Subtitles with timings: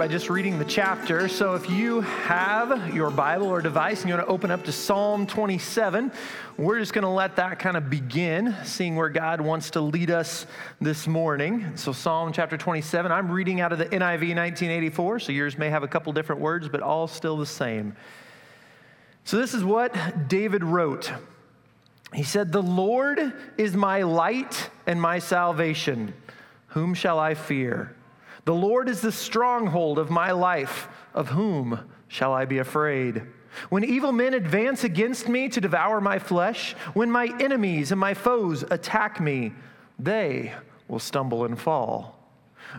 [0.00, 1.28] by just reading the chapter.
[1.28, 4.72] So if you have your Bible or device and you want to open up to
[4.72, 6.10] Psalm 27,
[6.56, 10.10] we're just going to let that kind of begin, seeing where God wants to lead
[10.10, 10.46] us
[10.80, 11.76] this morning.
[11.76, 15.82] So, Psalm chapter 27, I'm reading out of the NIV 1984, so yours may have
[15.82, 17.94] a couple different words, but all still the same.
[19.24, 21.12] So, this is what David wrote.
[22.14, 26.14] He said, The Lord is my light and my salvation.
[26.68, 27.94] Whom shall I fear?
[28.50, 30.88] The Lord is the stronghold of my life.
[31.14, 33.22] Of whom shall I be afraid?
[33.68, 38.12] When evil men advance against me to devour my flesh, when my enemies and my
[38.12, 39.52] foes attack me,
[40.00, 40.52] they
[40.88, 42.18] will stumble and fall.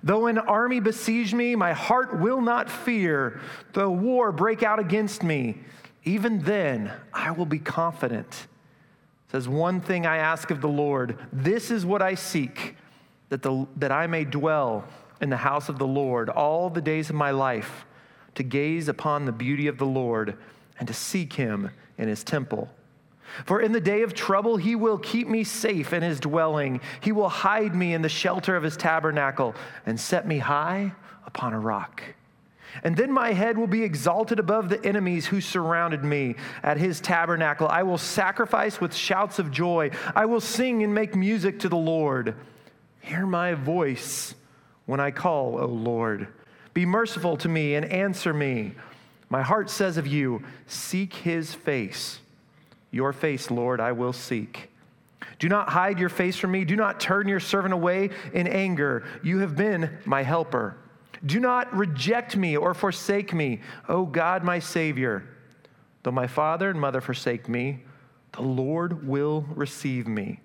[0.04, 3.40] Though an army besiege me, my heart will not fear.
[3.72, 5.58] Though war break out against me,
[6.04, 8.28] even then I will be confident.
[8.28, 12.76] It says, One thing I ask of the Lord, this is what I seek
[13.30, 14.86] that, the, that I may dwell
[15.22, 17.86] in the house of the Lord all the days of my life,
[18.36, 20.38] to gaze upon the beauty of the Lord
[20.80, 22.70] and to seek him in his temple.
[23.46, 26.82] For in the day of trouble, he will keep me safe in his dwelling.
[27.00, 29.56] He will hide me in the shelter of his tabernacle
[29.86, 30.92] and set me high
[31.26, 32.04] upon a rock.
[32.84, 37.02] And then my head will be exalted above the enemies who surrounded me at his
[37.02, 37.68] tabernacle.
[37.68, 39.92] I will sacrifice with shouts of joy.
[40.16, 42.36] I will sing and make music to the Lord.
[43.02, 44.36] Hear my voice
[44.92, 46.28] when I call, O Lord.
[46.74, 48.74] Be merciful to me and answer me.
[49.30, 52.20] My heart says of you, Seek his face.
[52.92, 54.70] Your face, Lord, I will seek.
[55.40, 56.66] Do not hide your face from me.
[56.66, 59.06] Do not turn your servant away in anger.
[59.24, 60.76] You have been my helper.
[61.26, 65.24] Do not reject me or forsake me, O God, my Savior.
[66.04, 67.86] Though my father and mother forsake me,
[68.34, 70.42] the Lord will receive me.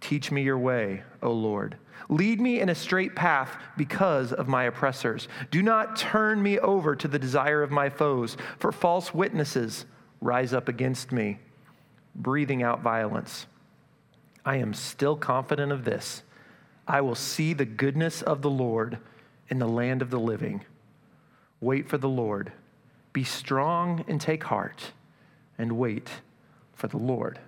[0.00, 1.76] Teach me your way, O Lord.
[2.08, 5.28] Lead me in a straight path because of my oppressors.
[5.50, 9.84] Do not turn me over to the desire of my foes, for false witnesses
[10.20, 11.38] rise up against me,
[12.14, 13.46] breathing out violence.
[14.44, 16.22] I am still confident of this.
[16.88, 18.98] I will see the goodness of the Lord
[19.48, 20.64] in the land of the living.
[21.60, 22.52] Wait for the Lord.
[23.12, 24.92] Be strong and take heart,
[25.58, 26.08] and wait
[26.74, 27.38] for the Lord.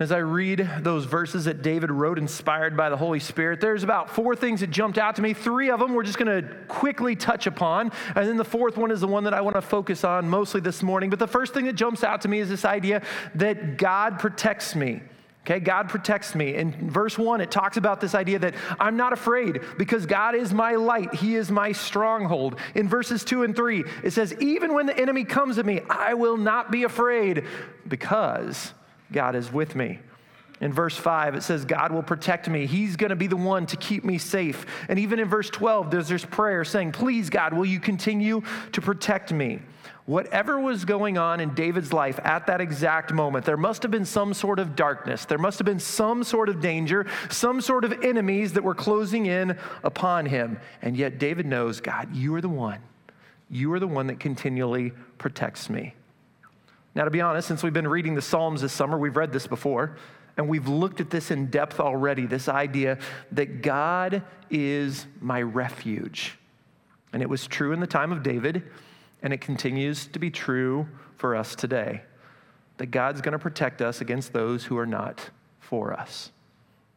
[0.00, 4.10] As I read those verses that David wrote, inspired by the Holy Spirit, there's about
[4.10, 5.34] four things that jumped out to me.
[5.34, 7.92] Three of them we're just going to quickly touch upon.
[8.16, 10.60] And then the fourth one is the one that I want to focus on mostly
[10.60, 11.10] this morning.
[11.10, 13.02] But the first thing that jumps out to me is this idea
[13.36, 15.00] that God protects me.
[15.42, 16.56] Okay, God protects me.
[16.56, 20.52] In verse one, it talks about this idea that I'm not afraid because God is
[20.52, 21.14] my light.
[21.14, 22.58] He is my stronghold.
[22.74, 26.14] In verses two and three, it says, Even when the enemy comes at me, I
[26.14, 27.44] will not be afraid
[27.86, 28.72] because
[29.12, 29.98] God is with me.
[30.60, 32.66] In verse 5, it says, God will protect me.
[32.66, 34.64] He's going to be the one to keep me safe.
[34.88, 38.80] And even in verse 12, there's this prayer saying, Please, God, will you continue to
[38.80, 39.60] protect me?
[40.06, 44.04] Whatever was going on in David's life at that exact moment, there must have been
[44.04, 45.24] some sort of darkness.
[45.24, 49.26] There must have been some sort of danger, some sort of enemies that were closing
[49.26, 50.60] in upon him.
[50.82, 52.80] And yet, David knows, God, you are the one.
[53.50, 55.94] You are the one that continually protects me.
[56.94, 59.46] Now, to be honest, since we've been reading the Psalms this summer, we've read this
[59.46, 59.96] before,
[60.36, 62.98] and we've looked at this in depth already this idea
[63.32, 66.38] that God is my refuge.
[67.12, 68.62] And it was true in the time of David,
[69.22, 72.02] and it continues to be true for us today
[72.76, 75.30] that God's going to protect us against those who are not
[75.60, 76.32] for us.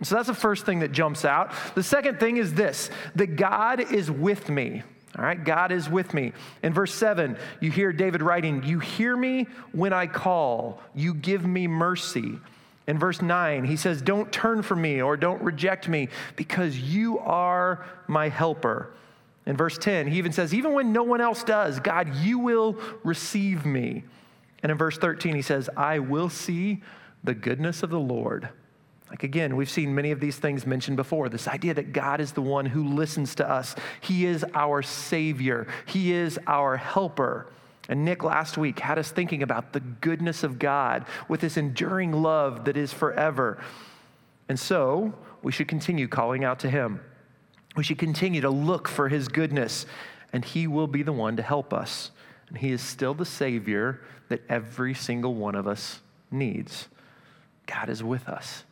[0.03, 1.51] So that's the first thing that jumps out.
[1.75, 4.83] The second thing is this that God is with me.
[5.17, 6.33] All right, God is with me.
[6.61, 11.45] In verse 7, you hear David writing, You hear me when I call, you give
[11.45, 12.39] me mercy.
[12.85, 17.17] In verse 9, he says, Don't turn from me or don't reject me because you
[17.19, 18.93] are my helper.
[19.47, 22.77] In verse 10, he even says, Even when no one else does, God, you will
[23.03, 24.03] receive me.
[24.61, 26.83] And in verse 13, he says, I will see
[27.23, 28.49] the goodness of the Lord
[29.09, 32.33] like again, we've seen many of these things mentioned before this idea that God is
[32.33, 37.47] the one who listens to us, He is our Savior, He is our helper.
[37.89, 42.11] And Nick last week had us thinking about the goodness of God with this enduring
[42.11, 43.63] love that is forever.
[44.49, 46.99] And so we should continue calling out to Him.
[47.77, 49.85] We should continue to look for His goodness,
[50.33, 52.11] and He will be the one to help us.
[52.49, 56.89] And He is still the Savior that every single one of us needs.
[57.67, 58.65] God is with us.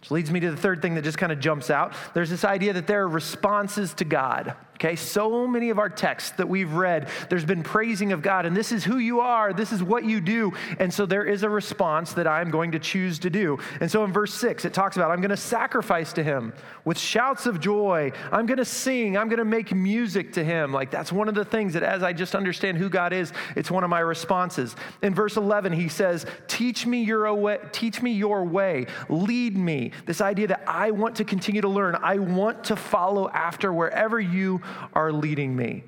[0.00, 1.94] Which leads me to the third thing that just kind of jumps out.
[2.14, 4.54] There's this idea that there are responses to God.
[4.78, 8.56] Okay, so many of our texts that we've read, there's been praising of God, and
[8.56, 10.52] this is who you are, this is what you do.
[10.78, 13.58] And so there is a response that I'm going to choose to do.
[13.80, 16.52] And so in verse six, it talks about I'm going to sacrifice to him
[16.84, 18.12] with shouts of joy.
[18.30, 20.72] I'm going to sing, I'm going to make music to him.
[20.72, 23.72] Like that's one of the things that as I just understand who God is, it's
[23.72, 24.76] one of my responses.
[25.02, 29.90] In verse 11, he says, Teach me your way, teach me your way, lead me.
[30.06, 34.20] This idea that I want to continue to learn, I want to follow after wherever
[34.20, 34.60] you
[34.92, 35.84] are leading me.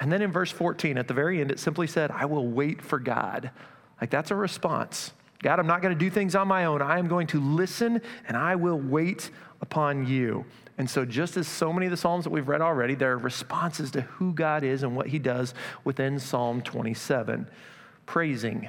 [0.00, 2.82] And then in verse 14, at the very end, it simply said, I will wait
[2.82, 3.50] for God.
[4.00, 5.12] Like that's a response.
[5.42, 6.80] God, I'm not going to do things on my own.
[6.82, 10.44] I am going to listen and I will wait upon you.
[10.78, 13.18] And so, just as so many of the Psalms that we've read already, there are
[13.18, 15.54] responses to who God is and what he does
[15.84, 17.46] within Psalm 27
[18.06, 18.68] praising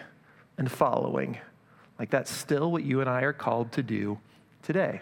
[0.57, 1.38] and following.
[2.00, 4.19] Like that's still what you and I are called to do
[4.62, 5.01] today.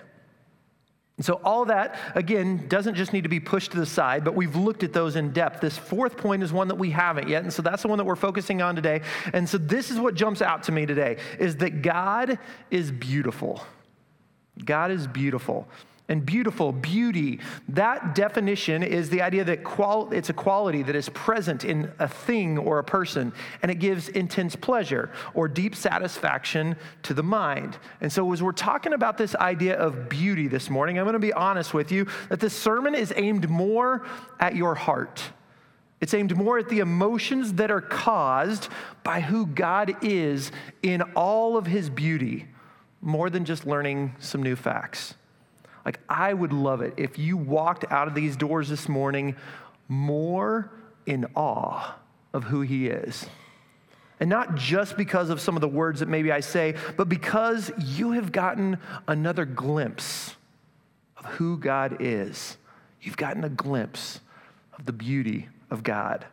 [1.17, 4.33] And so, all that, again, doesn't just need to be pushed to the side, but
[4.33, 5.61] we've looked at those in depth.
[5.61, 7.43] This fourth point is one that we haven't yet.
[7.43, 9.01] And so, that's the one that we're focusing on today.
[9.31, 12.39] And so, this is what jumps out to me today is that God
[12.71, 13.63] is beautiful.
[14.65, 15.67] God is beautiful
[16.09, 17.39] and beautiful, beauty.
[17.69, 22.07] That definition is the idea that qual- it's a quality that is present in a
[22.07, 27.77] thing or a person, and it gives intense pleasure or deep satisfaction to the mind.
[28.01, 31.19] And so, as we're talking about this idea of beauty this morning, I'm going to
[31.19, 34.05] be honest with you that this sermon is aimed more
[34.39, 35.23] at your heart.
[36.01, 38.67] It's aimed more at the emotions that are caused
[39.05, 40.51] by who God is
[40.81, 42.49] in all of his beauty,
[43.01, 45.15] more than just learning some new facts.
[45.85, 49.35] Like, I would love it if you walked out of these doors this morning
[49.87, 50.71] more
[51.05, 51.95] in awe
[52.33, 53.25] of who He is.
[54.19, 57.71] And not just because of some of the words that maybe I say, but because
[57.77, 58.77] you have gotten
[59.07, 60.35] another glimpse
[61.17, 62.57] of who God is.
[63.01, 64.21] You've gotten a glimpse
[64.77, 66.25] of the beauty of God.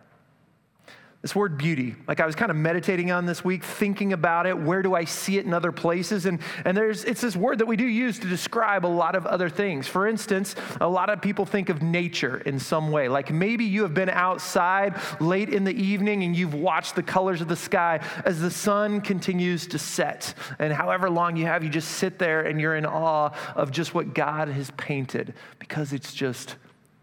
[1.23, 4.59] This word beauty, like I was kind of meditating on this week, thinking about it.
[4.59, 6.25] Where do I see it in other places?
[6.25, 9.27] And, and there's, it's this word that we do use to describe a lot of
[9.27, 9.87] other things.
[9.87, 13.11] For instance, a lot of people think of nature in some way.
[13.11, 17.43] Like maybe you have been outside late in the evening and you've watched the colors
[17.43, 20.33] of the sky as the sun continues to set.
[20.59, 23.93] And however long you have, you just sit there and you're in awe of just
[23.93, 26.57] what God has painted because it's just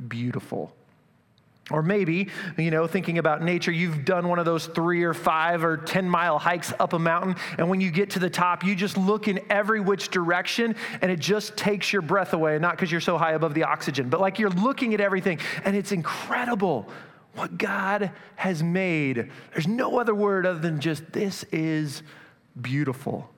[0.07, 0.73] beautiful.
[1.69, 5.65] Or maybe, you know, thinking about nature, you've done one of those three or five
[5.65, 8.73] or 10 mile hikes up a mountain, and when you get to the top, you
[8.73, 12.57] just look in every which direction, and it just takes your breath away.
[12.57, 15.75] Not because you're so high above the oxygen, but like you're looking at everything, and
[15.75, 16.87] it's incredible
[17.35, 19.29] what God has made.
[19.51, 22.01] There's no other word other than just this is
[22.59, 23.29] beautiful.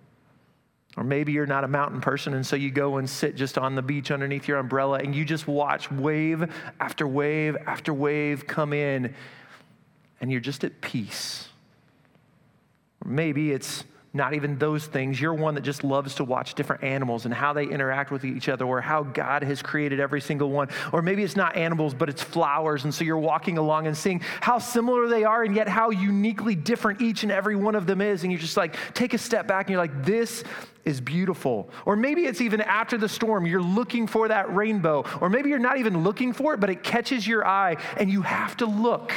[0.99, 3.73] Or maybe you're not a mountain person, and so you go and sit just on
[3.73, 6.51] the beach underneath your umbrella and you just watch wave
[6.81, 9.15] after wave after wave come in,
[10.19, 11.47] and you're just at peace.
[13.01, 15.21] Or maybe it's not even those things.
[15.21, 18.49] You're one that just loves to watch different animals and how they interact with each
[18.49, 20.69] other or how God has created every single one.
[20.91, 22.85] Or maybe it's not animals, but it's flowers.
[22.85, 26.55] And so you're walking along and seeing how similar they are and yet how uniquely
[26.55, 28.23] different each and every one of them is.
[28.23, 30.43] And you're just like take a step back and you're like, this
[30.85, 31.69] is beautiful.
[31.85, 35.05] Or maybe it's even after the storm, you're looking for that rainbow.
[35.21, 38.23] Or maybe you're not even looking for it, but it catches your eye and you
[38.23, 39.13] have to look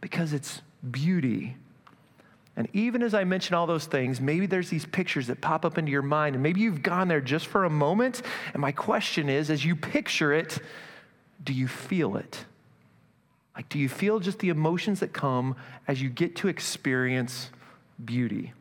[0.00, 0.60] because it's
[0.90, 1.56] beauty
[2.56, 5.78] and even as I mention all those things, maybe there's these pictures that pop up
[5.78, 8.22] into your mind, and maybe you've gone there just for a moment.
[8.52, 10.58] And my question is as you picture it,
[11.42, 12.44] do you feel it?
[13.56, 15.56] Like, do you feel just the emotions that come
[15.88, 17.50] as you get to experience
[18.04, 18.52] beauty?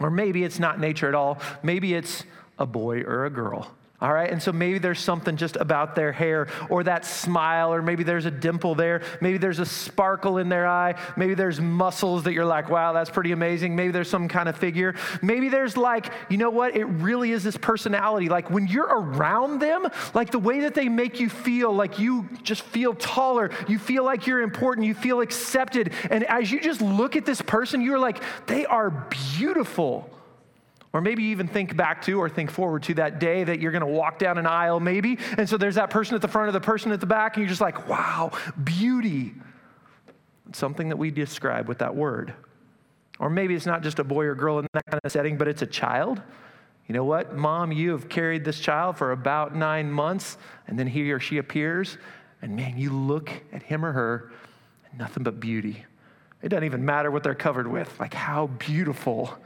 [0.00, 2.24] Or maybe it's not nature at all, maybe it's
[2.58, 3.70] a boy or a girl
[4.04, 7.80] all right, and so maybe there's something just about their hair or that smile, or
[7.80, 9.00] maybe there's a dimple there.
[9.22, 11.00] Maybe there's a sparkle in their eye.
[11.16, 13.74] Maybe there's muscles that you're like, wow, that's pretty amazing.
[13.74, 14.94] Maybe there's some kind of figure.
[15.22, 16.76] Maybe there's like, you know what?
[16.76, 18.28] It really is this personality.
[18.28, 22.28] Like when you're around them, like the way that they make you feel, like you
[22.42, 25.94] just feel taller, you feel like you're important, you feel accepted.
[26.10, 29.08] And as you just look at this person, you're like, they are
[29.38, 30.13] beautiful.
[30.94, 33.72] Or maybe you even think back to or think forward to that day that you're
[33.72, 35.18] to walk down an aisle, maybe.
[35.36, 37.42] And so there's that person at the front of the person at the back, and
[37.42, 38.30] you're just like, wow,
[38.62, 39.34] beauty.
[40.48, 42.32] It's something that we describe with that word.
[43.18, 45.48] Or maybe it's not just a boy or girl in that kind of setting, but
[45.48, 46.22] it's a child.
[46.86, 47.34] You know what?
[47.34, 51.38] Mom, you have carried this child for about nine months, and then he or she
[51.38, 51.98] appears,
[52.40, 54.30] and man, you look at him or her,
[54.88, 55.84] and nothing but beauty.
[56.40, 57.98] It doesn't even matter what they're covered with.
[57.98, 59.36] Like, how beautiful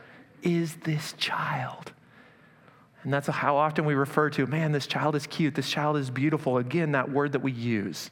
[0.43, 1.93] is this child?
[3.05, 6.11] And that's how often we refer to, man, this child is cute, this child is
[6.11, 6.59] beautiful.
[6.59, 8.11] Again, that word that we use.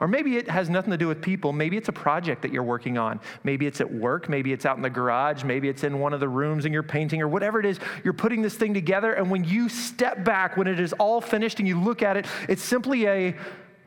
[0.00, 1.52] Or maybe it has nothing to do with people.
[1.52, 3.20] Maybe it's a project that you're working on.
[3.44, 4.28] Maybe it's at work.
[4.28, 5.44] Maybe it's out in the garage.
[5.44, 7.78] Maybe it's in one of the rooms and you're painting or whatever it is.
[8.02, 9.12] You're putting this thing together.
[9.12, 12.26] And when you step back, when it is all finished and you look at it,
[12.48, 13.36] it's simply a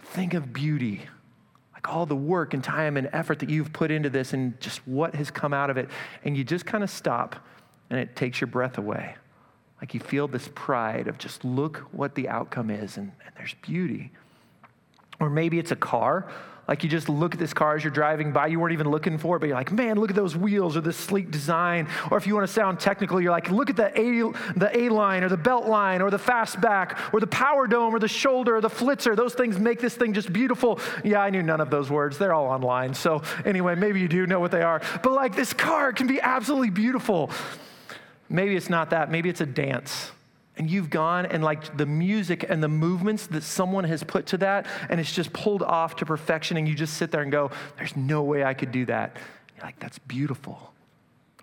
[0.04, 1.02] thing of beauty
[1.74, 4.88] like all the work and time and effort that you've put into this and just
[4.88, 5.90] what has come out of it.
[6.24, 7.36] And you just kind of stop
[7.90, 9.16] and it takes your breath away.
[9.82, 13.56] Like you feel this pride of just look what the outcome is, and, and there's
[13.62, 14.12] beauty.
[15.20, 16.30] Or maybe it's a car.
[16.68, 19.18] Like you just look at this car as you're driving by, you weren't even looking
[19.20, 21.88] for it, but you're like, man, look at those wheels or this sleek design.
[22.10, 24.90] Or if you want to sound technical, you're like, look at the A, the A
[24.90, 28.56] line or the belt line or the fastback or the power dome or the shoulder
[28.56, 29.16] or the flitzer.
[29.16, 30.80] Those things make this thing just beautiful.
[31.04, 32.18] Yeah, I knew none of those words.
[32.18, 32.96] They're all online.
[32.96, 34.82] So anyway, maybe you do know what they are.
[35.04, 37.30] But like this car can be absolutely beautiful.
[38.30, 39.12] Maybe it's not that.
[39.12, 40.12] Maybe it's a dance.
[40.58, 44.38] And you've gone and like the music and the movements that someone has put to
[44.38, 47.52] that, and it's just pulled off to perfection, and you just sit there and go,
[47.78, 49.18] There's no way I could do that.
[49.56, 50.72] You're like, That's beautiful.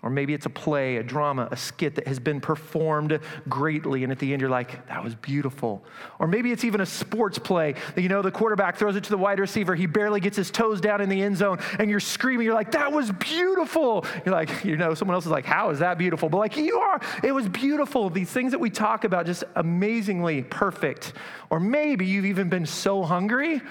[0.03, 4.11] Or maybe it's a play, a drama, a skit that has been performed greatly, and
[4.11, 5.81] at the end you're like, that was beautiful.
[6.19, 9.09] Or maybe it's even a sports play that you know the quarterback throws it to
[9.09, 12.01] the wide receiver, he barely gets his toes down in the end zone, and you're
[12.01, 14.05] screaming, you're like, that was beautiful.
[14.25, 16.27] You're like, you know, someone else is like, how is that beautiful?
[16.27, 18.09] But like, you are, it was beautiful.
[18.09, 21.13] These things that we talk about, just amazingly perfect.
[21.49, 23.61] Or maybe you've even been so hungry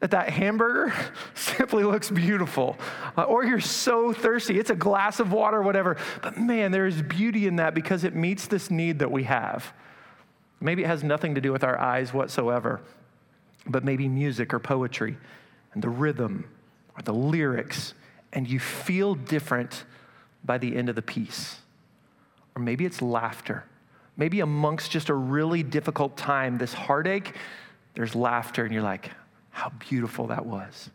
[0.00, 0.94] that that hamburger
[1.34, 2.76] simply looks beautiful.
[3.16, 5.96] Uh, or you're so thirsty, it's a glass of water, whatever.
[6.22, 9.72] But man, there is beauty in that because it meets this need that we have.
[10.60, 12.80] Maybe it has nothing to do with our eyes whatsoever,
[13.66, 15.16] but maybe music or poetry
[15.72, 16.48] and the rhythm
[16.96, 17.94] or the lyrics,
[18.32, 19.84] and you feel different
[20.44, 21.58] by the end of the piece.
[22.56, 23.64] Or maybe it's laughter.
[24.16, 27.34] Maybe amongst just a really difficult time, this heartache,
[27.94, 29.12] there's laughter, and you're like,
[29.58, 30.90] how beautiful that was.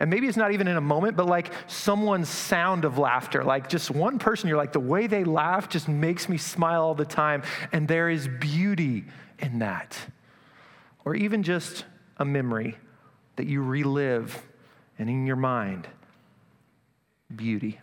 [0.00, 3.68] And maybe it's not even in a moment, but like someone's sound of laughter, like
[3.68, 7.04] just one person, you're like, the way they laugh just makes me smile all the
[7.04, 7.42] time.
[7.70, 9.04] And there is beauty
[9.38, 9.96] in that.
[11.04, 11.84] Or even just
[12.16, 12.78] a memory
[13.36, 14.42] that you relive
[14.98, 15.86] and in your mind,
[17.34, 17.78] beauty.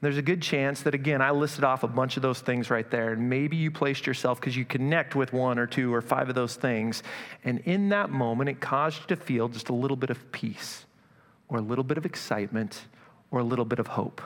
[0.00, 2.88] There's a good chance that, again, I listed off a bunch of those things right
[2.88, 6.28] there, and maybe you placed yourself because you connect with one or two or five
[6.28, 7.02] of those things.
[7.42, 10.86] And in that moment, it caused you to feel just a little bit of peace,
[11.48, 12.86] or a little bit of excitement,
[13.32, 14.22] or a little bit of hope.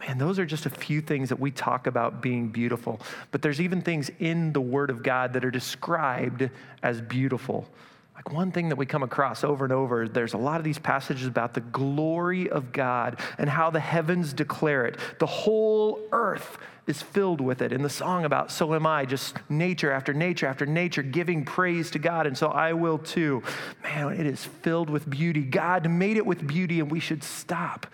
[0.00, 3.00] Man, those are just a few things that we talk about being beautiful.
[3.30, 6.50] But there's even things in the Word of God that are described
[6.82, 7.68] as beautiful.
[8.16, 10.78] Like one thing that we come across over and over, there's a lot of these
[10.78, 14.98] passages about the glory of God and how the heavens declare it.
[15.18, 16.56] The whole earth
[16.86, 17.72] is filled with it.
[17.72, 21.90] In the song about So Am I, just nature after nature after nature giving praise
[21.90, 23.42] to God, and so I will too.
[23.82, 25.42] Man, it is filled with beauty.
[25.42, 27.86] God made it with beauty, and we should stop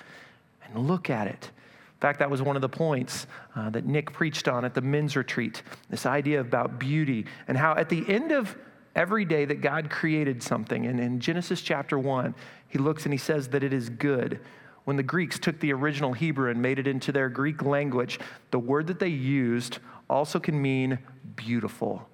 [0.65, 1.51] and look at it.
[1.97, 3.27] In fact, that was one of the points
[3.57, 7.75] uh, that Nick preached on at the men's retreat this idea about beauty and how
[7.75, 8.57] at the end of
[8.95, 10.87] every day that God created something.
[10.87, 12.35] And in Genesis chapter 1,
[12.69, 14.41] he looks and he says that it is good.
[14.85, 18.19] When the Greeks took the original Hebrew and made it into their Greek language,
[18.51, 19.79] the word that they used
[20.11, 20.99] also can mean
[21.37, 22.09] beautiful.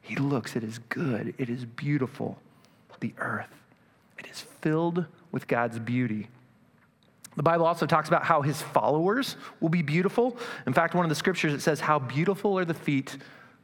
[0.00, 2.38] He looks, it is good, it is beautiful.
[3.00, 3.50] The earth,
[4.18, 6.28] it is filled with God's beauty.
[7.36, 10.36] The Bible also talks about how his followers will be beautiful.
[10.66, 13.16] In fact, one of the scriptures it says, How beautiful are the feet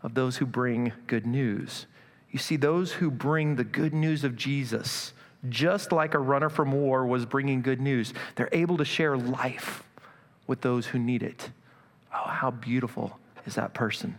[0.03, 1.87] of those who bring good news.
[2.31, 5.13] You see, those who bring the good news of Jesus,
[5.49, 9.83] just like a runner from war was bringing good news, they're able to share life
[10.47, 11.51] with those who need it.
[12.15, 14.17] Oh, how beautiful is that person!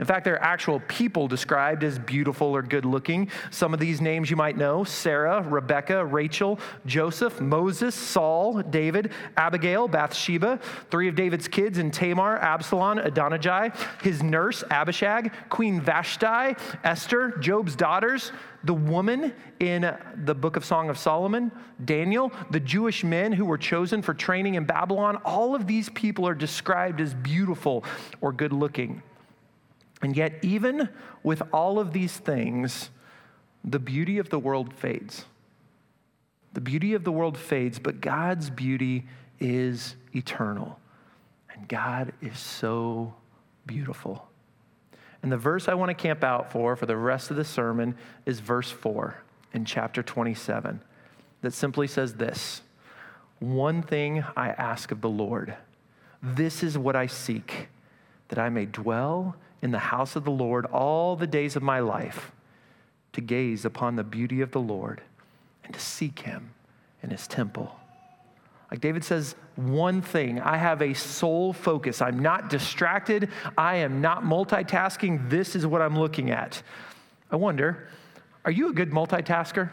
[0.00, 3.30] In fact, there are actual people described as beautiful or good looking.
[3.50, 9.88] Some of these names you might know Sarah, Rebecca, Rachel, Joseph, Moses, Saul, David, Abigail,
[9.88, 10.58] Bathsheba,
[10.90, 17.76] three of David's kids in Tamar, Absalom, Adonijah, his nurse, Abishag, Queen Vashti, Esther, Job's
[17.76, 18.32] daughters,
[18.64, 21.52] the woman in the book of Song of Solomon,
[21.84, 26.26] Daniel, the Jewish men who were chosen for training in Babylon, all of these people
[26.26, 27.84] are described as beautiful
[28.22, 29.02] or good looking.
[30.02, 30.88] And yet, even
[31.22, 32.90] with all of these things,
[33.64, 35.26] the beauty of the world fades.
[36.52, 39.06] The beauty of the world fades, but God's beauty
[39.38, 40.78] is eternal.
[41.52, 43.14] And God is so
[43.66, 44.26] beautiful.
[45.22, 47.94] And the verse I want to camp out for for the rest of the sermon
[48.24, 50.80] is verse 4 in chapter 27
[51.42, 52.62] that simply says this
[53.38, 55.54] One thing I ask of the Lord,
[56.22, 57.68] this is what I seek,
[58.28, 61.80] that I may dwell in the house of the Lord all the days of my
[61.80, 62.32] life
[63.12, 65.02] to gaze upon the beauty of the Lord
[65.64, 66.50] and to seek him
[67.02, 67.74] in his temple.
[68.70, 72.00] Like David says, one thing I have a sole focus.
[72.00, 73.28] I'm not distracted.
[73.58, 75.28] I am not multitasking.
[75.28, 76.62] This is what I'm looking at.
[77.30, 77.88] I wonder,
[78.44, 79.70] are you a good multitasker?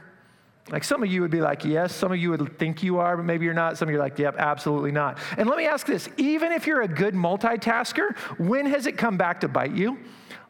[0.69, 1.95] Like some of you would be like, yes.
[1.95, 3.77] Some of you would think you are, but maybe you're not.
[3.77, 5.17] Some of you are like, yep, absolutely not.
[5.37, 9.17] And let me ask this even if you're a good multitasker, when has it come
[9.17, 9.97] back to bite you?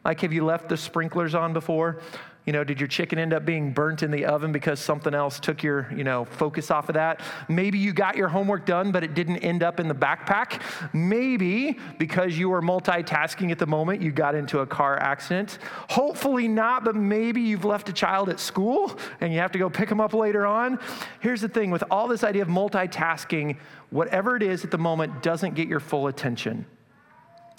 [0.04, 2.00] Like, have you left the sprinklers on before?
[2.48, 5.38] You know, did your chicken end up being burnt in the oven because something else
[5.38, 7.20] took your, you know, focus off of that?
[7.46, 10.62] Maybe you got your homework done, but it didn't end up in the backpack.
[10.94, 15.58] Maybe because you were multitasking at the moment, you got into a car accident.
[15.90, 19.68] Hopefully not, but maybe you've left a child at school and you have to go
[19.68, 20.78] pick them up later on.
[21.20, 23.58] Here's the thing with all this idea of multitasking,
[23.90, 26.64] whatever it is at the moment doesn't get your full attention.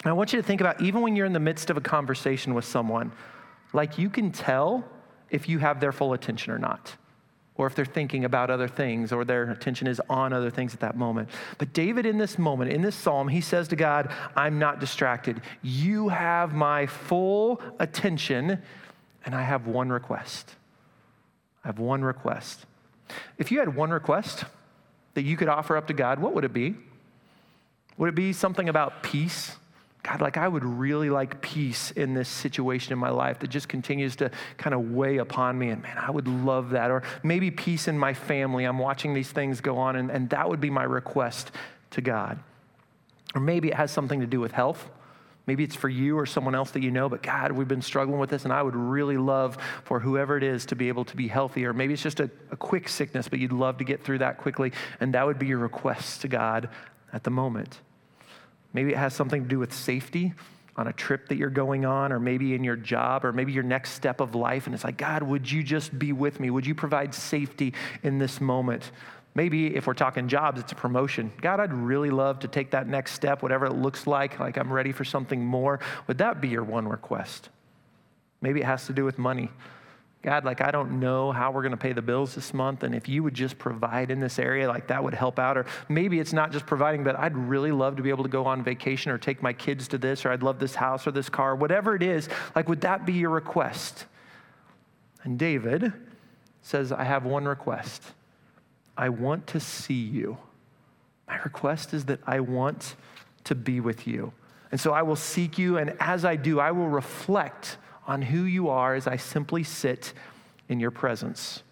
[0.04, 2.54] I want you to think about even when you're in the midst of a conversation
[2.54, 3.12] with someone,
[3.72, 4.84] like you can tell
[5.30, 6.96] if you have their full attention or not,
[7.54, 10.80] or if they're thinking about other things, or their attention is on other things at
[10.80, 11.28] that moment.
[11.58, 15.42] But David, in this moment, in this psalm, he says to God, I'm not distracted.
[15.62, 18.60] You have my full attention,
[19.24, 20.54] and I have one request.
[21.64, 22.64] I have one request.
[23.38, 24.44] If you had one request
[25.14, 26.76] that you could offer up to God, what would it be?
[27.98, 29.56] Would it be something about peace?
[30.02, 33.68] God, like I would really like peace in this situation in my life that just
[33.68, 35.68] continues to kind of weigh upon me.
[35.68, 36.90] And man, I would love that.
[36.90, 38.64] Or maybe peace in my family.
[38.64, 41.50] I'm watching these things go on, and, and that would be my request
[41.90, 42.38] to God.
[43.34, 44.88] Or maybe it has something to do with health.
[45.46, 48.18] Maybe it's for you or someone else that you know, but God, we've been struggling
[48.20, 51.16] with this, and I would really love for whoever it is to be able to
[51.16, 51.66] be healthy.
[51.66, 54.38] Or maybe it's just a, a quick sickness, but you'd love to get through that
[54.38, 56.70] quickly, and that would be your request to God
[57.12, 57.80] at the moment.
[58.72, 60.32] Maybe it has something to do with safety
[60.76, 63.64] on a trip that you're going on, or maybe in your job, or maybe your
[63.64, 64.66] next step of life.
[64.66, 66.48] And it's like, God, would you just be with me?
[66.48, 68.90] Would you provide safety in this moment?
[69.34, 71.32] Maybe if we're talking jobs, it's a promotion.
[71.40, 74.72] God, I'd really love to take that next step, whatever it looks like, like I'm
[74.72, 75.80] ready for something more.
[76.06, 77.48] Would that be your one request?
[78.40, 79.50] Maybe it has to do with money.
[80.22, 82.82] God, like, I don't know how we're going to pay the bills this month.
[82.82, 85.56] And if you would just provide in this area, like, that would help out.
[85.56, 88.44] Or maybe it's not just providing, but I'd really love to be able to go
[88.44, 91.30] on vacation or take my kids to this, or I'd love this house or this
[91.30, 92.28] car, whatever it is.
[92.54, 94.04] Like, would that be your request?
[95.22, 95.90] And David
[96.60, 98.02] says, I have one request
[98.96, 100.36] I want to see you.
[101.26, 102.96] My request is that I want
[103.44, 104.34] to be with you.
[104.70, 107.78] And so I will seek you, and as I do, I will reflect
[108.10, 110.14] on who you are as I simply sit
[110.68, 111.62] in your presence.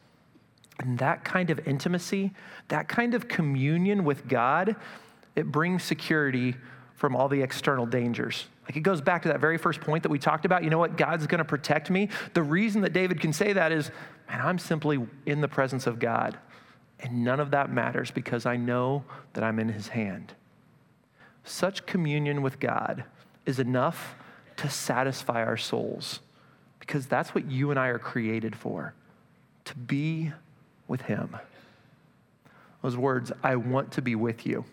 [0.78, 2.32] And that kind of intimacy,
[2.68, 4.76] that kind of communion with God,
[5.34, 6.54] it brings security
[6.94, 8.46] from all the external dangers.
[8.66, 10.62] Like it goes back to that very first point that we talked about.
[10.62, 10.96] You know what?
[10.96, 12.08] God's going to protect me.
[12.34, 13.90] The reason that David can say that is,
[14.28, 16.38] man, I'm simply in the presence of God.
[17.00, 20.34] And none of that matters because I know that I'm in his hand.
[21.42, 23.02] Such communion with God
[23.44, 24.14] is enough
[24.58, 26.20] to satisfy our souls
[26.88, 28.94] because that's what you and I are created for
[29.66, 30.32] to be
[30.88, 31.36] with Him.
[32.82, 34.64] Those words, I want to be with you.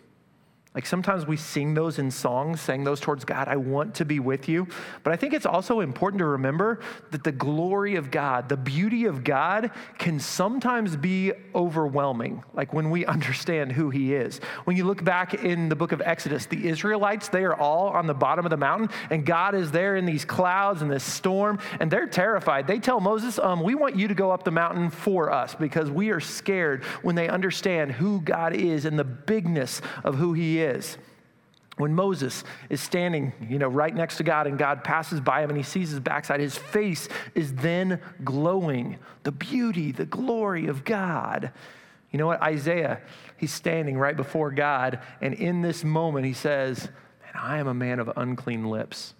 [0.76, 4.20] Like sometimes we sing those in songs, saying those towards God, I want to be
[4.20, 4.68] with you.
[5.04, 6.80] But I think it's also important to remember
[7.12, 12.90] that the glory of God, the beauty of God can sometimes be overwhelming, like when
[12.90, 14.38] we understand who He is.
[14.64, 18.06] When you look back in the book of Exodus, the Israelites, they are all on
[18.06, 21.58] the bottom of the mountain, and God is there in these clouds and this storm,
[21.80, 22.66] and they're terrified.
[22.66, 25.90] They tell Moses, um, We want you to go up the mountain for us because
[25.90, 30.60] we are scared when they understand who God is and the bigness of who He
[30.60, 30.98] is is.
[31.76, 35.50] When Moses is standing, you know, right next to God and God passes by him
[35.50, 38.98] and he sees his backside, his face is then glowing.
[39.24, 41.52] The beauty, the glory of God.
[42.10, 42.40] You know what?
[42.40, 43.02] Isaiah,
[43.36, 46.88] he's standing right before God, and in this moment he says,
[47.22, 49.12] Man, I am a man of unclean lips.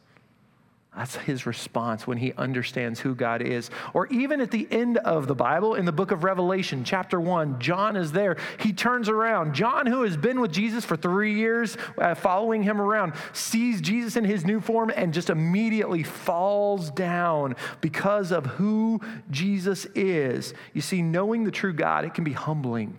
[0.97, 3.69] That's his response when he understands who God is.
[3.93, 7.61] Or even at the end of the Bible, in the book of Revelation, chapter 1,
[7.61, 8.39] John is there.
[8.61, 9.55] He turns around.
[9.55, 14.17] John, who has been with Jesus for three years, uh, following him around, sees Jesus
[14.17, 18.99] in his new form and just immediately falls down because of who
[19.31, 20.55] Jesus is.
[20.73, 22.99] You see, knowing the true God, it can be humbling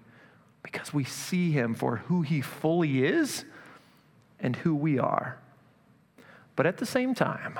[0.61, 3.43] because we see him for who he fully is
[4.39, 5.39] and who we are.
[6.55, 7.57] But at the same time,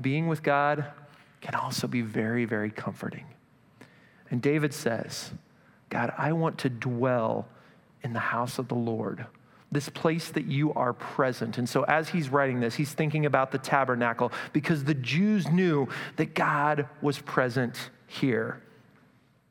[0.00, 0.84] being with God
[1.40, 3.26] can also be very, very comforting.
[4.30, 5.30] And David says,
[5.88, 7.48] God, I want to dwell
[8.02, 9.26] in the house of the Lord,
[9.72, 11.58] this place that you are present.
[11.58, 15.88] And so, as he's writing this, he's thinking about the tabernacle because the Jews knew
[16.16, 18.62] that God was present here.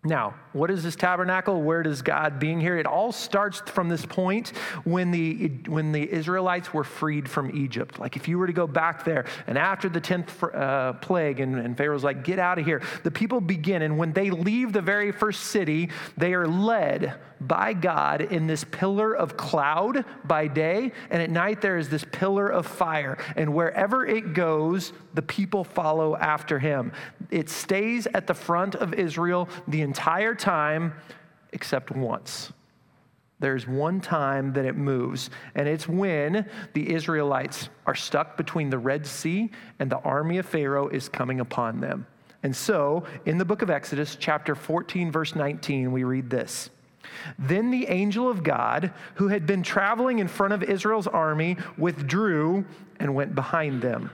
[0.04, 1.62] Now, what is this tabernacle?
[1.62, 2.78] Where does God being here?
[2.78, 4.50] It all starts from this point
[4.84, 8.00] when the, when the Israelites were freed from Egypt.
[8.00, 11.56] Like if you were to go back there, and after the 10th uh, plague, and,
[11.56, 13.82] and Pharaoh's like, get out of here, the people begin.
[13.84, 18.64] And when they leave the very first city, they are led by God in this
[18.64, 23.18] pillar of cloud by day, and at night there is this pillar of fire.
[23.36, 26.92] And wherever it goes, the people follow after him.
[27.30, 30.47] It stays at the front of Israel the entire time,
[31.52, 32.54] except once.
[33.40, 38.80] There's one time that it moves, and it's when the Israelites are stuck between the
[38.80, 42.08] Red Sea and the army of Pharaoh is coming upon them.
[42.44, 46.70] And so, in the book of Exodus, chapter 14, verse 19, we read this.
[47.38, 52.66] Then the angel of God, who had been traveling in front of Israel's army, withdrew
[53.00, 54.10] and went behind them.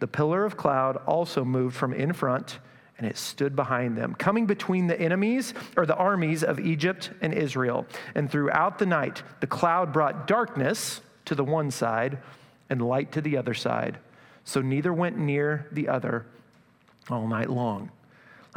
[0.00, 2.58] The pillar of cloud also moved from in front
[2.98, 7.32] and it stood behind them, coming between the enemies or the armies of Egypt and
[7.32, 7.86] Israel.
[8.14, 12.18] And throughout the night, the cloud brought darkness to the one side
[12.68, 13.98] and light to the other side.
[14.44, 16.26] So neither went near the other
[17.08, 17.90] all night long.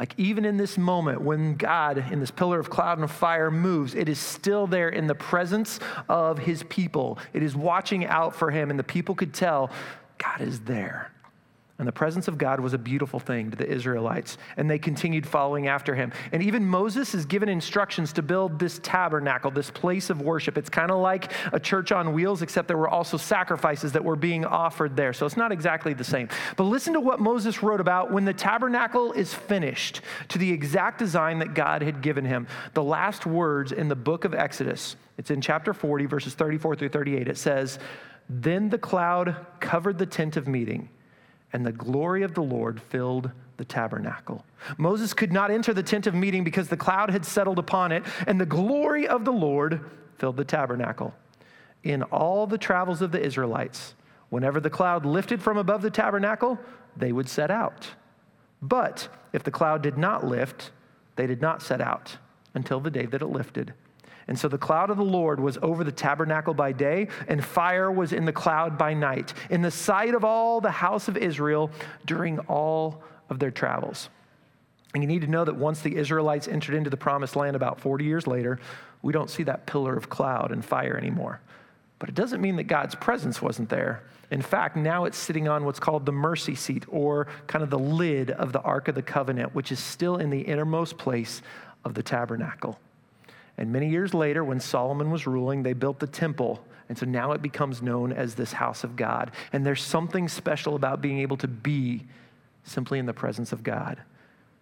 [0.00, 3.94] Like, even in this moment when God, in this pillar of cloud and fire, moves,
[3.94, 5.78] it is still there in the presence
[6.08, 7.18] of his people.
[7.32, 9.70] It is watching out for him, and the people could tell
[10.18, 11.12] God is there.
[11.82, 15.26] And the presence of God was a beautiful thing to the Israelites, and they continued
[15.26, 16.12] following after him.
[16.30, 20.56] And even Moses is given instructions to build this tabernacle, this place of worship.
[20.56, 24.14] It's kind of like a church on wheels, except there were also sacrifices that were
[24.14, 25.12] being offered there.
[25.12, 26.28] So it's not exactly the same.
[26.56, 31.00] But listen to what Moses wrote about when the tabernacle is finished to the exact
[31.00, 32.46] design that God had given him.
[32.74, 36.90] The last words in the book of Exodus, it's in chapter 40, verses 34 through
[36.90, 37.26] 38.
[37.26, 37.80] It says,
[38.28, 40.88] Then the cloud covered the tent of meeting
[41.52, 44.44] and the glory of the Lord filled the tabernacle.
[44.78, 48.02] Moses could not enter the tent of meeting because the cloud had settled upon it,
[48.26, 49.80] and the glory of the Lord
[50.16, 51.14] filled the tabernacle.
[51.82, 53.94] In all the travels of the Israelites,
[54.30, 56.58] whenever the cloud lifted from above the tabernacle,
[56.96, 57.90] they would set out.
[58.60, 60.70] But if the cloud did not lift,
[61.16, 62.16] they did not set out
[62.54, 63.74] until the day that it lifted.
[64.28, 67.90] And so the cloud of the Lord was over the tabernacle by day, and fire
[67.90, 71.70] was in the cloud by night, in the sight of all the house of Israel
[72.06, 74.08] during all of their travels.
[74.94, 77.80] And you need to know that once the Israelites entered into the promised land about
[77.80, 78.58] 40 years later,
[79.00, 81.40] we don't see that pillar of cloud and fire anymore.
[81.98, 84.02] But it doesn't mean that God's presence wasn't there.
[84.30, 87.78] In fact, now it's sitting on what's called the mercy seat, or kind of the
[87.78, 91.42] lid of the Ark of the Covenant, which is still in the innermost place
[91.84, 92.78] of the tabernacle.
[93.58, 96.64] And many years later, when Solomon was ruling, they built the temple.
[96.88, 99.32] And so now it becomes known as this house of God.
[99.52, 102.04] And there's something special about being able to be
[102.64, 104.00] simply in the presence of God.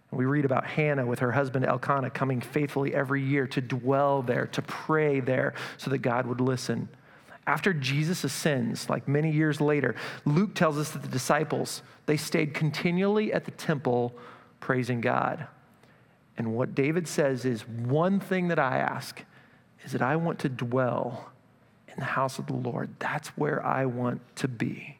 [0.09, 4.21] And we read about Hannah with her husband Elkanah coming faithfully every year to dwell
[4.21, 6.89] there, to pray there, so that God would listen.
[7.47, 12.53] After Jesus ascends, like many years later, Luke tells us that the disciples, they stayed
[12.53, 14.15] continually at the temple
[14.59, 15.47] praising God.
[16.41, 19.23] And what David says is one thing that I ask
[19.85, 21.29] is that I want to dwell
[21.87, 22.89] in the house of the Lord.
[22.97, 24.97] That's where I want to be.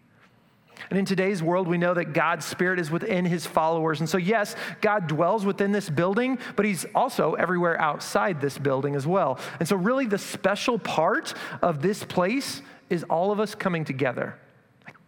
[0.91, 4.01] And in today's world, we know that God's Spirit is within His followers.
[4.01, 8.95] And so, yes, God dwells within this building, but He's also everywhere outside this building
[8.95, 9.39] as well.
[9.59, 14.37] And so, really, the special part of this place is all of us coming together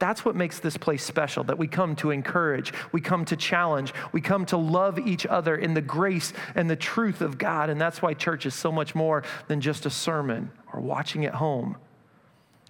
[0.04, 3.94] that's what makes this place special that we come to encourage, we come to challenge,
[4.12, 7.70] we come to love each other in the grace and the truth of God.
[7.70, 11.36] And that's why church is so much more than just a sermon or watching at
[11.36, 11.78] home.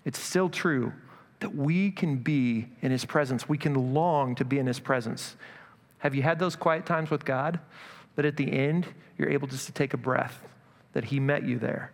[0.05, 0.93] It's still true
[1.39, 5.35] that we can be in His presence, we can long to be in His presence.
[5.97, 7.59] Have you had those quiet times with God
[8.15, 8.85] that at the end
[9.17, 10.39] you're able just to take a breath,
[10.93, 11.93] that He met you there?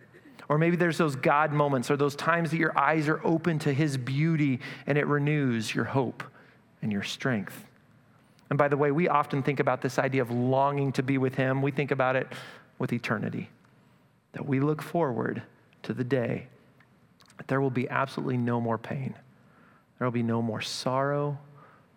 [0.50, 3.72] Or maybe there's those God moments or those times that your eyes are open to
[3.72, 6.24] His beauty and it renews your hope
[6.82, 7.64] and your strength.
[8.50, 11.36] And by the way, we often think about this idea of longing to be with
[11.36, 11.62] Him.
[11.62, 12.26] We think about it
[12.80, 13.48] with eternity,
[14.32, 15.44] that we look forward
[15.84, 16.48] to the day
[17.36, 19.14] that there will be absolutely no more pain,
[19.98, 21.38] there will be no more sorrow,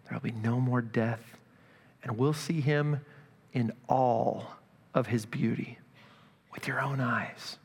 [0.07, 1.39] there will be no more death,
[2.03, 2.99] and we'll see Him
[3.51, 4.57] in all
[4.93, 5.79] of His beauty
[6.53, 7.57] with your own eyes.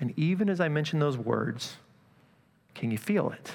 [0.00, 1.76] And even as I mention those words,
[2.74, 3.52] can you feel it?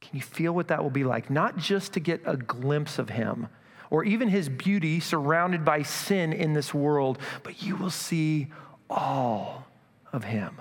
[0.00, 1.30] Can you feel what that will be like?
[1.30, 3.48] Not just to get a glimpse of Him
[3.90, 8.48] or even His beauty surrounded by sin in this world, but you will see
[8.88, 9.66] all
[10.12, 10.60] of Him.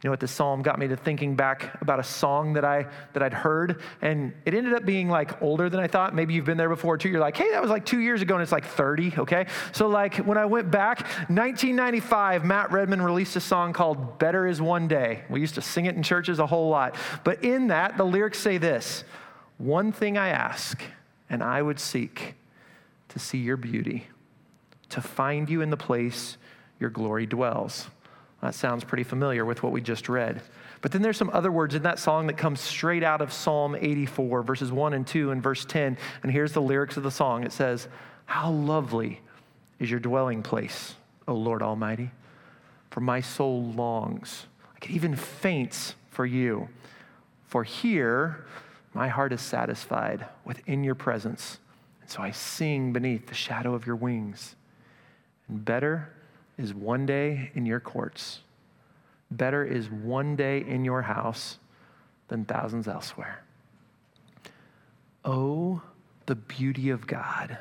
[0.00, 0.20] You know what?
[0.20, 3.82] The psalm got me to thinking back about a song that I that I'd heard,
[4.00, 6.14] and it ended up being like older than I thought.
[6.14, 7.08] Maybe you've been there before too.
[7.08, 9.14] You're like, hey, that was like two years ago, and it's like 30.
[9.18, 14.46] Okay, so like when I went back, 1995, Matt Redman released a song called "Better
[14.46, 17.66] Is One Day." We used to sing it in churches a whole lot, but in
[17.66, 19.02] that, the lyrics say this:
[19.56, 20.80] "One thing I ask,
[21.28, 22.36] and I would seek,
[23.08, 24.06] to see your beauty,
[24.90, 26.36] to find you in the place
[26.78, 27.88] your glory dwells."
[28.40, 30.42] That sounds pretty familiar with what we just read.
[30.80, 33.76] But then there's some other words in that song that come straight out of Psalm
[33.78, 35.98] 84, verses 1 and 2 and verse 10.
[36.22, 37.88] And here's the lyrics of the song it says,
[38.26, 39.20] How lovely
[39.80, 40.94] is your dwelling place,
[41.26, 42.10] O Lord Almighty.
[42.90, 46.68] For my soul longs, like it even faints for you.
[47.46, 48.46] For here
[48.94, 51.58] my heart is satisfied within your presence.
[52.00, 54.54] And so I sing beneath the shadow of your wings.
[55.48, 56.10] And better
[56.58, 58.40] is one day in your courts.
[59.30, 61.58] Better is one day in your house
[62.28, 63.44] than thousands elsewhere.
[65.24, 65.82] Oh,
[66.26, 67.58] the beauty of God,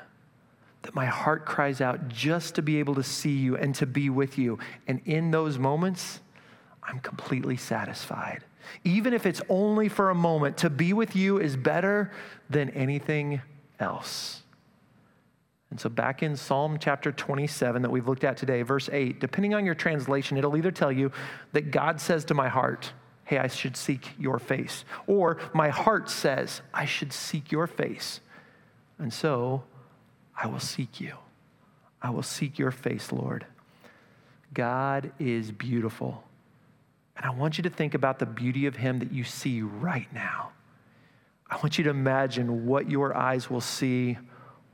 [0.82, 4.10] that my heart cries out just to be able to see you and to be
[4.10, 4.60] with you.
[4.88, 6.20] And in those moments,
[6.84, 8.44] I'm completely satisfied.
[8.84, 12.12] Even if it's only for a moment, to be with you is better
[12.50, 13.42] than anything
[13.80, 14.44] else.
[15.78, 19.54] And so, back in Psalm chapter 27 that we've looked at today, verse 8, depending
[19.54, 21.12] on your translation, it'll either tell you
[21.54, 22.94] that God says to my heart,
[23.26, 24.86] Hey, I should seek your face.
[25.06, 28.22] Or my heart says, I should seek your face.
[28.98, 29.66] And so,
[30.36, 31.14] I will seek you.
[32.02, 33.46] I will seek your face, Lord.
[34.56, 36.24] God is beautiful.
[37.16, 40.12] And I want you to think about the beauty of Him that you see right
[40.12, 40.54] now.
[41.52, 44.18] I want you to imagine what your eyes will see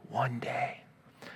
[0.08, 0.83] one day.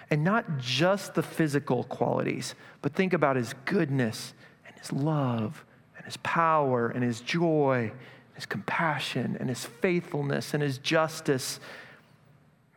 [0.10, 4.34] And not just the physical qualities, but think about his goodness
[4.66, 5.66] and his love
[5.98, 7.92] and his power and his joy,
[8.34, 11.60] his compassion and his faithfulness and his justice.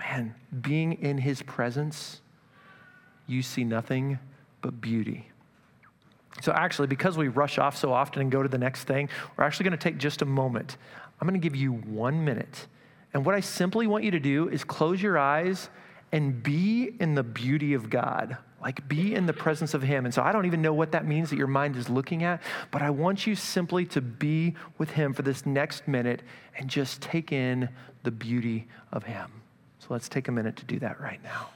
[0.00, 2.20] Man, being in his presence,
[3.26, 4.18] you see nothing
[4.60, 5.28] but beauty.
[6.42, 9.44] So, actually, because we rush off so often and go to the next thing, we're
[9.44, 10.78] actually going to take just a moment.
[11.20, 12.66] I'm going to give you one minute.
[13.12, 15.68] And what I simply want you to do is close your eyes
[16.12, 18.36] and be in the beauty of God.
[18.60, 20.04] Like be in the presence of Him.
[20.04, 22.42] And so I don't even know what that means that your mind is looking at,
[22.70, 26.22] but I want you simply to be with Him for this next minute
[26.58, 27.70] and just take in
[28.02, 29.30] the beauty of Him.
[29.78, 31.48] So let's take a minute to do that right now.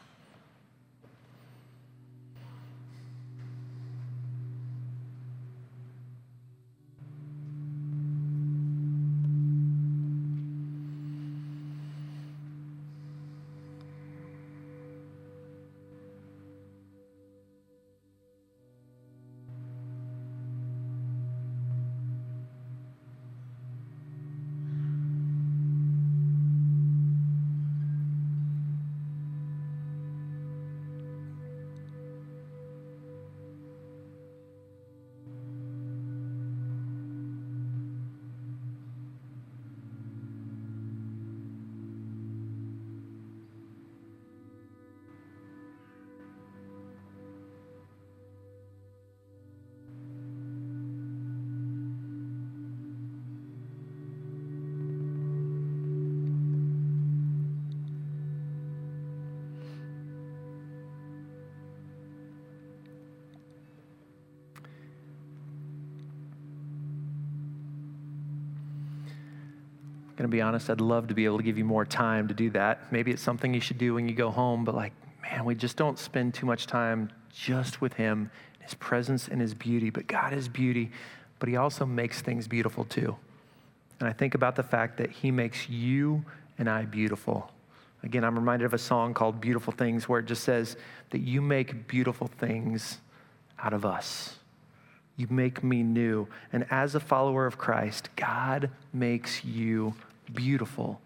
[70.25, 72.35] Going to be honest, I'd love to be able to give you more time to
[72.35, 72.91] do that.
[72.91, 75.77] Maybe it's something you should do when you go home, but like, man, we just
[75.77, 79.91] don't spend too much time just with Him, His presence and His beauty.
[79.91, 80.91] But God is beauty,
[81.41, 83.15] but He also makes things beautiful too.
[84.01, 86.25] And I think about the fact that He makes you
[86.57, 87.51] and I beautiful.
[88.03, 90.79] Again, I'm reminded of a song called Beautiful Things where it just says
[91.11, 92.97] that you make beautiful things
[93.59, 94.39] out of us.
[95.19, 96.29] You make me new.
[96.51, 99.95] And as a follower of Christ, God makes you
[100.33, 101.01] beautiful.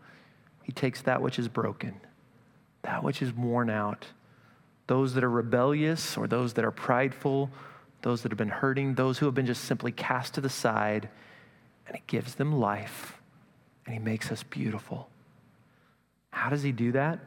[0.62, 2.00] He takes that which is broken,
[2.82, 4.06] that which is worn out,
[4.86, 7.50] those that are rebellious or those that are prideful,
[8.02, 11.08] those that have been hurting, those who have been just simply cast to the side,
[11.86, 13.18] and He gives them life
[13.86, 15.08] and He makes us beautiful.
[16.30, 17.18] How does He do that?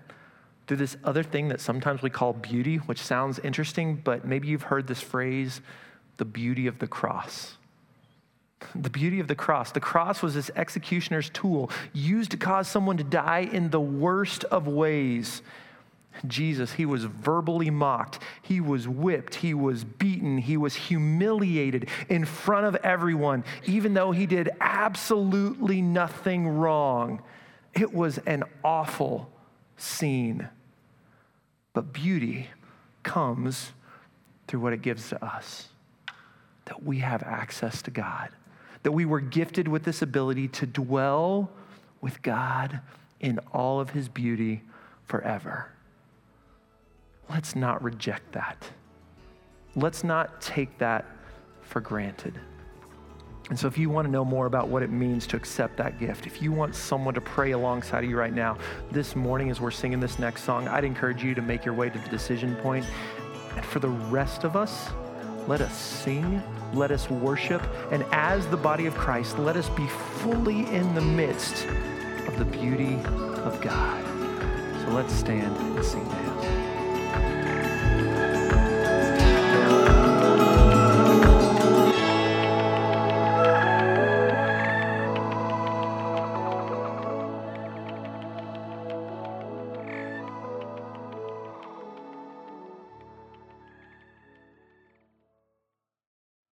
[0.67, 4.63] Through this other thing that sometimes we call beauty, which sounds interesting, but maybe you've
[4.63, 5.61] heard this phrase
[6.17, 7.57] the beauty of the cross.
[8.75, 9.71] The beauty of the cross.
[9.71, 14.43] The cross was this executioner's tool used to cause someone to die in the worst
[14.45, 15.41] of ways.
[16.27, 22.25] Jesus, he was verbally mocked, he was whipped, he was beaten, he was humiliated in
[22.25, 27.21] front of everyone, even though he did absolutely nothing wrong.
[27.73, 29.31] It was an awful
[29.77, 30.49] scene.
[31.73, 32.49] But beauty
[33.03, 33.71] comes
[34.47, 35.69] through what it gives to us
[36.65, 38.29] that we have access to God,
[38.83, 41.49] that we were gifted with this ability to dwell
[42.01, 42.81] with God
[43.19, 44.63] in all of his beauty
[45.05, 45.71] forever.
[47.29, 48.67] Let's not reject that.
[49.75, 51.05] Let's not take that
[51.61, 52.39] for granted.
[53.49, 55.99] And so, if you want to know more about what it means to accept that
[55.99, 58.57] gift, if you want someone to pray alongside of you right now,
[58.91, 61.89] this morning as we're singing this next song, I'd encourage you to make your way
[61.89, 62.85] to the decision point.
[63.55, 64.89] And for the rest of us,
[65.47, 66.41] let us sing,
[66.73, 71.01] let us worship, and as the body of Christ, let us be fully in the
[71.01, 71.65] midst
[72.27, 72.95] of the beauty
[73.43, 74.03] of God.
[74.83, 76.30] So let's stand and sing to Him.